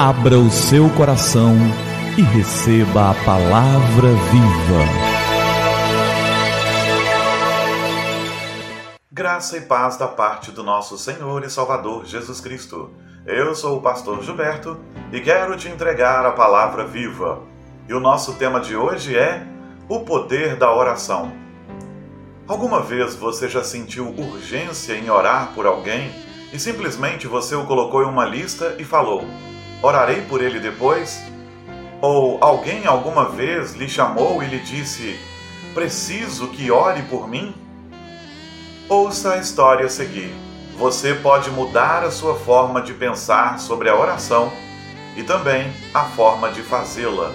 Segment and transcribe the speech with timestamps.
[0.00, 1.56] Abra o seu coração
[2.16, 4.84] e receba a palavra viva.
[9.10, 12.92] Graça e paz da parte do nosso Senhor e Salvador Jesus Cristo.
[13.26, 14.78] Eu sou o pastor Gilberto
[15.12, 17.42] e quero te entregar a palavra viva.
[17.88, 19.44] E o nosso tema de hoje é
[19.88, 21.32] o poder da oração.
[22.46, 26.12] Alguma vez você já sentiu urgência em orar por alguém
[26.52, 29.24] e simplesmente você o colocou em uma lista e falou:
[29.80, 31.22] Orarei por ele depois?
[32.00, 35.18] Ou alguém alguma vez lhe chamou e lhe disse:
[35.72, 37.54] Preciso que ore por mim?
[38.88, 40.32] Ouça a história a seguir.
[40.76, 44.52] Você pode mudar a sua forma de pensar sobre a oração
[45.16, 47.32] e também a forma de fazê-la.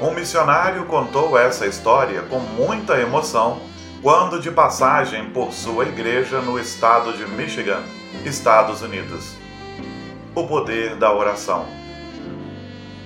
[0.00, 3.60] Um missionário contou essa história com muita emoção
[4.02, 7.82] quando de passagem por sua igreja no estado de Michigan,
[8.24, 9.41] Estados Unidos.
[10.34, 11.66] O poder da oração.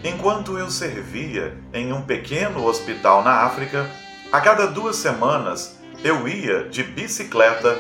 [0.05, 3.91] Enquanto eu servia em um pequeno hospital na África,
[4.31, 7.77] a cada duas semanas eu ia de bicicleta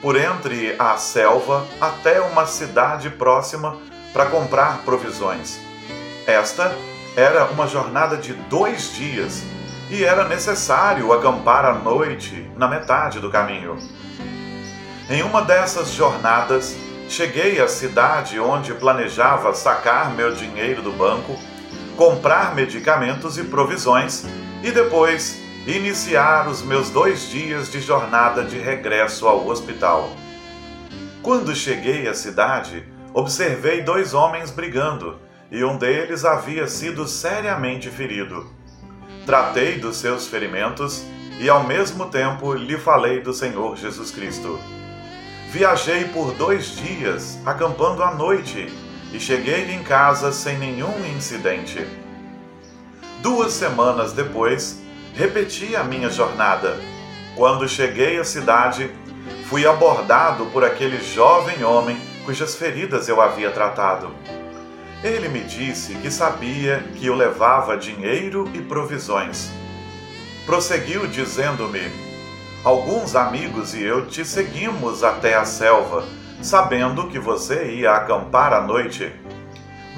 [0.00, 3.76] por entre a selva até uma cidade próxima
[4.14, 5.60] para comprar provisões.
[6.26, 6.74] Esta
[7.14, 9.42] era uma jornada de dois dias
[9.90, 13.76] e era necessário acampar à noite na metade do caminho.
[15.10, 16.74] Em uma dessas jornadas,
[17.08, 21.38] cheguei à cidade onde planejava sacar meu dinheiro do banco,
[21.96, 24.24] comprar medicamentos e provisões
[24.62, 30.10] e depois iniciar os meus dois dias de jornada de regresso ao hospital.
[31.22, 35.18] Quando cheguei à cidade, observei dois homens brigando
[35.50, 38.58] e um deles havia sido seriamente ferido
[39.28, 41.04] tratei dos seus ferimentos
[41.38, 44.58] e ao mesmo tempo lhe falei do Senhor Jesus Cristo.
[45.50, 48.70] Viajei por dois dias, acampando à noite,
[49.10, 51.86] e cheguei em casa sem nenhum incidente.
[53.22, 54.78] Duas semanas depois,
[55.14, 56.78] repeti a minha jornada.
[57.34, 58.90] Quando cheguei à cidade,
[59.48, 64.10] fui abordado por aquele jovem homem cujas feridas eu havia tratado.
[65.02, 69.50] Ele me disse que sabia que eu levava dinheiro e provisões.
[70.44, 72.07] Prosseguiu dizendo-me:
[72.64, 76.04] Alguns amigos e eu te seguimos até a selva,
[76.42, 79.12] sabendo que você ia acampar à noite.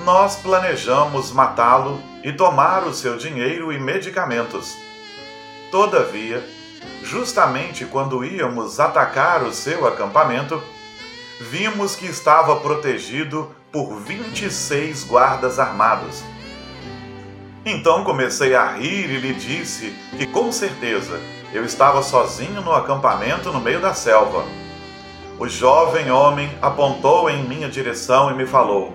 [0.05, 4.77] Nós planejamos matá-lo e tomar o seu dinheiro e medicamentos.
[5.71, 6.45] Todavia,
[7.03, 10.63] justamente quando íamos atacar o seu acampamento,
[11.41, 16.23] vimos que estava protegido por 26 guardas armados.
[17.65, 21.19] Então comecei a rir e lhe disse que com certeza
[21.53, 24.45] eu estava sozinho no acampamento no meio da selva.
[25.39, 28.93] O jovem homem apontou em minha direção e me falou: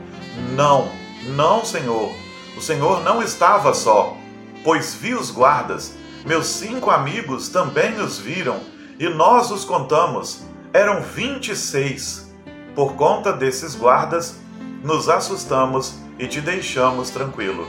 [0.56, 0.90] Não,
[1.26, 2.12] não, senhor,
[2.56, 4.16] o senhor não estava só,
[4.64, 5.96] pois vi os guardas,
[6.26, 8.60] meus cinco amigos também os viram
[8.98, 12.34] e nós os contamos, eram 26.
[12.74, 14.38] Por conta desses guardas,
[14.84, 17.68] nos assustamos e te deixamos tranquilo.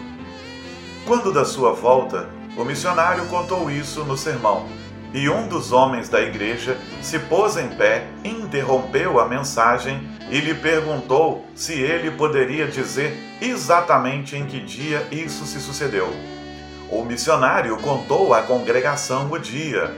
[1.06, 4.66] Quando da sua volta, o missionário contou isso no sermão,
[5.12, 10.54] e um dos homens da igreja se pôs em pé, interrompeu a mensagem e lhe
[10.54, 16.08] perguntou se ele poderia dizer exatamente em que dia isso se sucedeu.
[16.90, 19.94] O missionário contou à congregação o dia.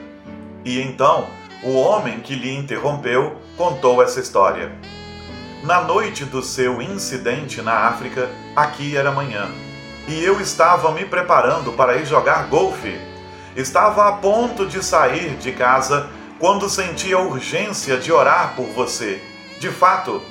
[0.64, 1.26] E então,
[1.62, 4.72] o homem que lhe interrompeu contou essa história.
[5.62, 9.48] Na noite do seu incidente na África, aqui era manhã,
[10.08, 12.98] e eu estava me preparando para ir jogar golfe.
[13.54, 16.08] Estava a ponto de sair de casa
[16.38, 19.22] quando senti a urgência de orar por você.
[19.60, 20.22] De fato,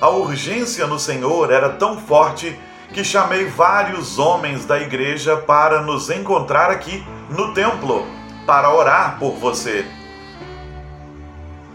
[0.00, 2.56] a urgência no Senhor era tão forte
[2.92, 8.06] que chamei vários homens da igreja para nos encontrar aqui no templo
[8.46, 9.84] para orar por você.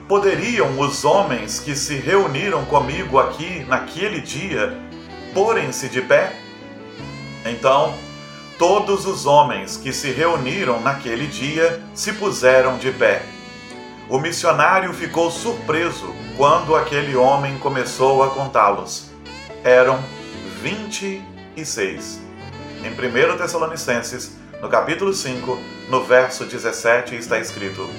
[0.08, 4.80] Poderiam os homens que se reuniram comigo aqui naquele dia
[5.34, 6.49] porem-se de pé?
[7.50, 7.96] Então,
[8.60, 13.24] todos os homens que se reuniram naquele dia se puseram de pé.
[14.08, 19.10] O missionário ficou surpreso quando aquele homem começou a contá-los.
[19.64, 20.00] Eram
[20.62, 22.22] 26.
[22.84, 25.60] Em 1 Tessalonicenses, no capítulo 5,
[25.90, 27.90] no verso 17, está escrito: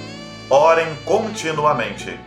[0.49, 2.19] orem continuamente.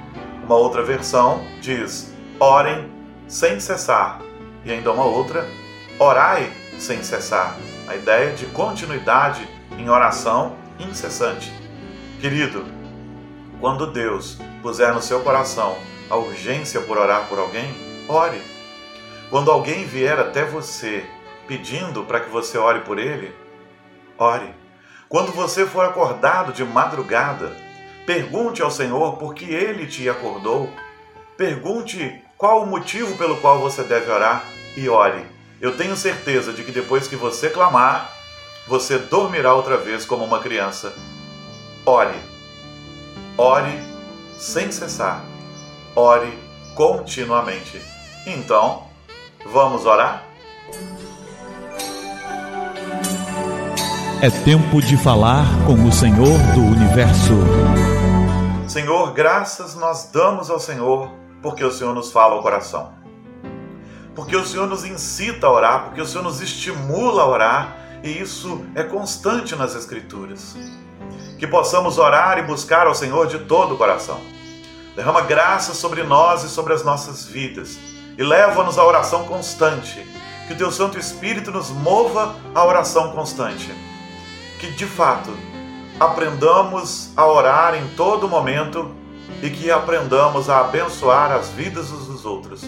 [0.46, 2.92] Uma outra versão diz: orem
[3.28, 4.20] sem cessar.
[4.66, 5.48] E ainda uma outra:
[6.00, 7.58] orai sem cessar.
[7.88, 9.48] A ideia de continuidade
[9.78, 11.52] em oração incessante.
[12.20, 12.66] Querido,
[13.60, 15.78] quando Deus puser no seu coração
[16.10, 17.74] a urgência por orar por alguém,
[18.08, 18.42] ore.
[19.30, 21.06] Quando alguém vier até você
[21.48, 23.34] pedindo para que você ore por ele,
[24.18, 24.54] ore.
[25.10, 27.56] Quando você for acordado de madrugada,
[28.06, 30.70] pergunte ao Senhor por que ele te acordou.
[31.38, 34.44] Pergunte qual o motivo pelo qual você deve orar
[34.76, 35.33] e ore.
[35.62, 38.12] Eu tenho certeza de que depois que você clamar,
[38.68, 40.94] você dormirá outra vez como uma criança.
[41.86, 42.18] Ore.
[43.38, 43.80] Ore
[44.38, 45.24] sem cessar.
[45.96, 46.38] Ore
[46.76, 47.82] continuamente.
[48.26, 48.88] Então,
[49.46, 50.24] vamos orar?
[54.22, 57.34] É tempo de falar com o Senhor do universo.
[58.68, 61.12] Senhor, graças nós damos ao Senhor
[61.42, 63.03] porque o Senhor nos fala ao coração.
[64.16, 68.10] Porque o Senhor nos incita a orar, porque o Senhor nos estimula a orar, e
[68.10, 70.56] isso é constante nas Escrituras.
[71.40, 74.20] Que possamos orar e buscar ao Senhor de todo o coração.
[74.96, 77.78] Derrama graça sobre nós e sobre as nossas vidas
[78.18, 80.06] e leva-nos à oração constante.
[80.48, 83.74] Que o Teu Santo Espírito nos mova à oração constante.
[84.60, 85.32] Que de fato
[86.00, 88.94] aprendamos a orar em todo momento
[89.42, 92.62] e que aprendamos a abençoar as vidas uns dos outros.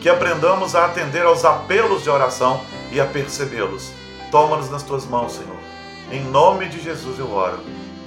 [0.00, 2.60] Que aprendamos a atender aos apelos de oração
[2.92, 3.90] e a percebê-los.
[4.30, 5.56] Toma-nos nas tuas mãos, Senhor.
[6.12, 7.58] Em nome de Jesus eu oro.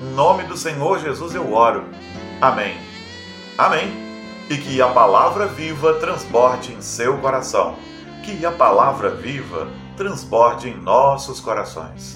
[0.01, 1.86] Em nome do Senhor Jesus eu oro.
[2.39, 2.78] Amém.
[3.57, 3.92] Amém.
[4.50, 7.75] E que a palavra viva transborde em seu coração.
[8.24, 9.68] Que a palavra viva
[9.98, 12.16] transborde em nossos corações.